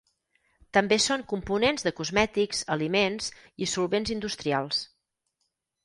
També 0.77 0.97
són 1.03 1.25
components 1.33 1.85
de 1.89 1.93
cosmètics, 2.01 2.65
aliments, 2.79 3.31
i 3.67 3.71
solvents 3.77 4.19
industrials. 4.19 4.85